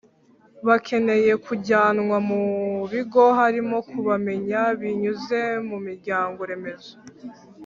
bakeneye 0.67 1.31
kujyanwa 1.45 2.17
mu 2.29 2.41
bigo 2.91 3.23
harimo 3.39 3.77
kubamenya 3.89 4.59
binyuze 4.79 5.39
mu 5.69 5.77
miryango 5.87 6.39
remezo 6.51 6.93